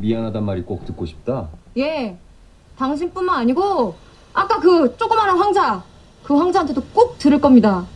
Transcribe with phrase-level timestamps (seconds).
[0.00, 1.48] 미안하단 말이 꼭 듣고 싶다.
[1.76, 2.16] 예.
[2.76, 3.94] 당신뿐만 아니고
[4.32, 5.82] 아까 그 조그마한 황자
[6.24, 7.86] 그 황자한테도 꼭 들을 겁니다.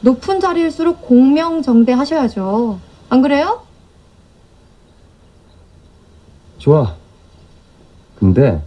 [0.00, 2.78] 높은 자리일수록 공명정대 하셔야죠.
[3.08, 3.62] 안 그래요?
[6.58, 6.94] 좋아.
[8.16, 8.62] 근데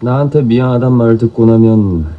[0.00, 2.16] 나한테 미안하단 말 듣고 나면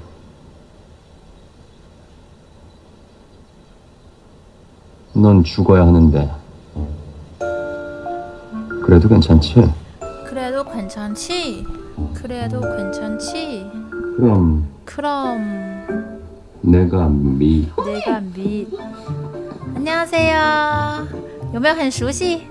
[5.14, 6.41] 넌 죽어야 하는데.
[8.91, 9.69] 그래도 괜찮지?
[10.27, 11.67] 그래도 괜찮지?
[12.15, 13.67] 그래도 괜찮지?
[14.17, 16.21] 그럼 그럼
[16.61, 18.67] 내가 미 내가 미
[19.77, 21.07] 안녕하세요.
[21.53, 22.43] 有没有很熟悉？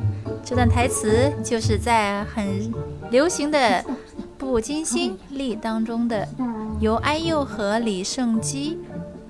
[0.44, 2.72] 这段台词就是在很
[3.12, 3.58] 流行的《
[4.38, 6.28] 步步惊心》里当中的，
[6.80, 8.78] 由 IU 和李胜基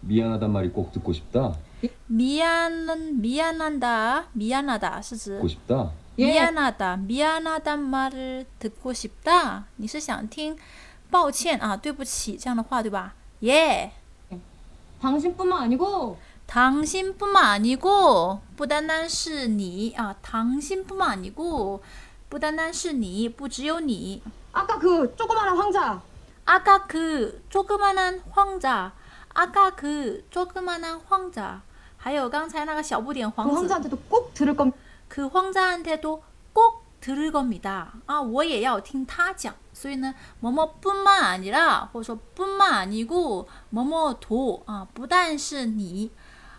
[0.00, 1.56] 미안하단 말이 꼭 듣고 싶다.
[2.06, 5.90] 미안 미안한다 미안하다 是指 듣고 싶다.
[6.18, 6.26] 예.
[6.26, 10.56] 미안하다 미안하단 말을 듣고 싶다 你是想听
[11.10, 13.92] 抱歉啊对不起这样的话对吧예
[15.00, 21.82] 당신뿐만 아니고 당신뿐만 아니고 不单单是你啊 당신뿐만 아니고
[22.28, 24.22] 不单单是你不只有你
[24.52, 26.00] 아까 그 조그마한 황자
[26.44, 28.92] 아까 그 조그만한 황자
[29.34, 31.60] 아까 그 조그만한 황자
[31.96, 34.76] 还有刚才那个小不点 그 皇子 황자한테도 꼭 들을 겁니다.
[35.08, 36.22] 그 황자한테도
[36.52, 37.92] 꼭 들을 겁니다.
[38.06, 46.10] 아, 我也要听他讲.所以呢, 뭐뭐뿐만 아니라 或者说 뿐만 아니고 뭐뭐도 아, 不但是你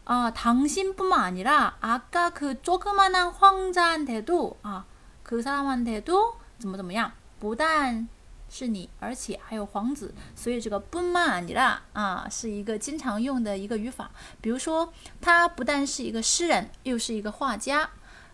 [0.04, 4.84] 아, 당신뿐만 아니라 아까 그 조그만한 황자한테도 아,
[5.24, 8.08] 그 사람한테도 怎么怎么样不但
[8.48, 14.12] 是你，而且还有皇子，所以这个뿐만아니라啊是一个经常用的一个语法。
[14.40, 17.90] 比如说，他不但是一个诗人，又是一个画家。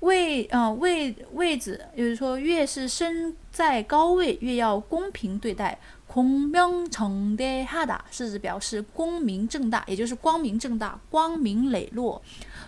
[0.00, 5.76] 位啊、呃、位位置，也就是说，越是身在高位，越要公平对待。
[6.12, 12.22] 공명정대하다是指表示光明正大，也就是光明正大、光明磊落。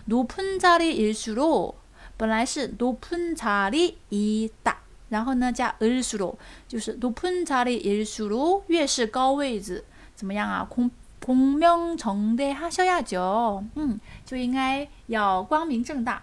[0.06, 1.76] 높은자리일수록
[2.16, 4.75] 本来是높은자리이다，
[5.08, 6.36] 然后呢加을수록，
[6.69, 10.69] 就是높은자리일수록越是高位置，怎么样啊？
[10.69, 13.64] 공공명정대하셔야죠。
[13.75, 16.22] 嗯，就应该要光明正大。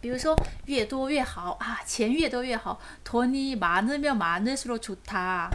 [0.00, 2.80] 比如说越多越好啊，钱越多越好。
[3.04, 5.52] 돈이많으면많을수록좋다。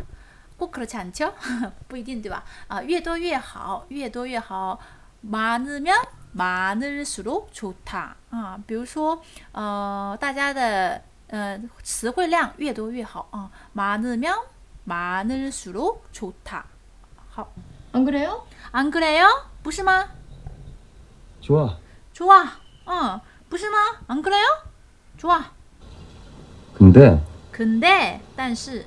[0.61, 1.33] 꼭그렇지않죠
[1.87, 2.43] 不一定对吧？
[2.67, 4.79] 啊，越多越好，越多越好。
[5.21, 8.15] 많으면많을수록좋다。
[8.29, 9.21] 啊，比如说
[9.51, 13.49] 呃，大家的呃词汇量越多越好啊。
[13.73, 16.63] 많으면많을수록좋다。
[17.29, 17.47] 好，
[17.93, 18.45] 안 그래요?
[18.71, 19.25] 안그래요？
[19.63, 20.09] 不是吗？
[21.41, 21.77] 좋아.
[22.13, 22.45] 좋아。
[22.85, 23.19] 嗯。
[23.49, 23.77] 不是吗？
[24.07, 24.45] 안그래요
[25.17, 25.43] 좋아.
[26.75, 27.19] 근데
[27.51, 28.85] 근데 但是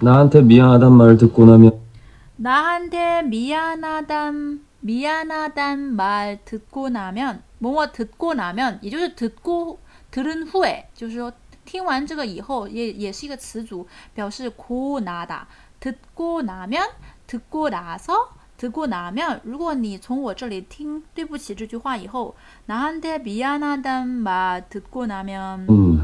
[0.00, 1.78] 나한테 미안하단 말 듣고 나면
[2.36, 9.78] 나한테 미안하단 미안하단 말 듣고 나면 뭐뭐 듣고 나면 也就是 듣고
[10.10, 11.30] 들은 후에 就是说
[11.66, 15.46] 听完这个以后也也是一个词组表示고나다
[15.78, 16.82] 듣고 나면
[17.26, 22.34] 듣고 나서 듣고 나면 如果你从我这里听对不起这句话以后
[22.66, 26.02] 나한테 미안하단 말 듣고 나면 음.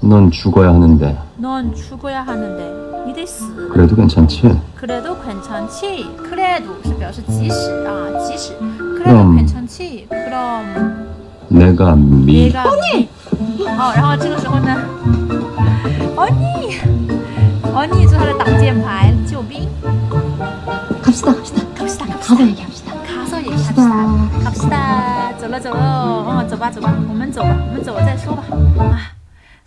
[0.00, 4.58] 넌 죽어야 하는데 넌 죽어야 하는데 你得死 그래도 괜찮지?
[4.76, 8.52] 그래도 괜찮지 그래도 是表示即使啊即使
[8.96, 9.36] 그래도 음.
[9.36, 11.08] 괜찮지 그럼
[11.48, 13.08] 내가 미 얘가 언니
[13.66, 14.76] 어, 然后这个时候呢
[16.16, 16.78] 언니
[17.74, 19.68] 언니 做他的挡箭牌救兵
[21.02, 21.62] 갑시다, 갑시다.
[21.76, 22.92] 갑시다 가서 얘기합시다.
[23.02, 28.42] 가서 얘기합시다 갑시다走了走了哦走吧走吧我们走吧我们走了再说吧
[28.78, 28.98] 啊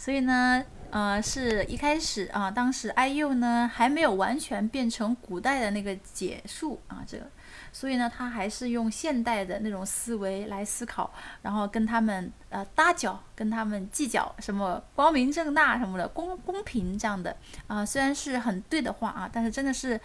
[0.03, 7.25] 所以呢呃，是一开始啊，当时 IU 呢还没有完全变成古代的那个解数啊，这个，
[7.73, 11.09] 所以呢，他还是用现代的那种思维来思考，
[11.41, 17.37] 然后跟他们呃搭脚，跟他们计较什么光明正大什么的，公公平这样的
[17.69, 19.99] 啊、虽然是很对的话啊，但是真的是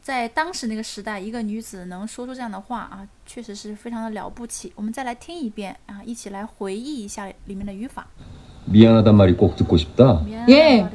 [0.00, 4.72] 在当时那个时代，一个女子能说出这样的话啊，确实是非常的了不起。
[4.76, 8.06] 我们再来听一遍啊，一起来回忆一下里面的语法。
[8.70, 10.20] 미안하단 말이 꼭 듣고 싶다.
[10.48, 10.88] 예.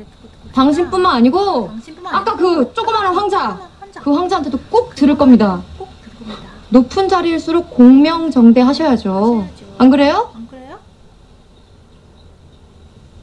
[0.53, 5.61] 당신뿐만 아니고 당신뿐만 아까 그 조그마한 황자 환자 그 황자한테도 꼭 들을 겁니다.
[5.77, 6.41] 꼭 들을 겁니다.
[6.69, 9.09] 높은 자리일수록 공명정대하셔야죠.
[9.11, 9.75] 하셔야죠.
[9.77, 10.29] 안 그래요?
[10.33, 10.77] 안 그래요?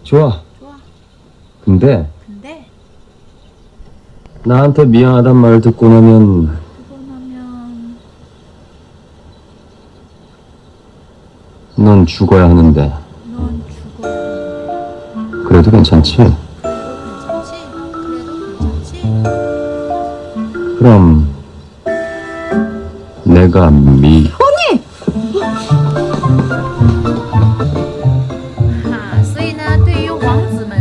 [0.02, 0.42] 좋아.
[0.60, 0.72] 좋아.
[1.64, 2.66] 근데 근데
[4.44, 6.60] 나한테 미안하단 말 듣고 나면
[11.74, 12.92] 그거 넌 죽어야 하는데
[15.61, 16.17] 그래도 괜찮지?
[16.17, 16.35] 그래도
[17.03, 17.53] 괜찮지?
[17.91, 19.01] 그래도 괜찮지?
[20.79, 21.27] 그럼
[23.23, 24.37] 내가 미 哈，
[29.23, 30.80] 所以呢，对于王子们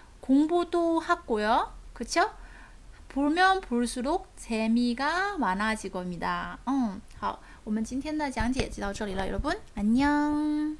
[0.20, 1.72] 공부도 하고요.
[1.92, 2.30] 그쵸?
[3.08, 6.58] 보면 볼수록 재미가 많아질 겁니다.
[6.68, 10.76] 음, 好，我们今天的讲解就到这里了，여러분， 안녕。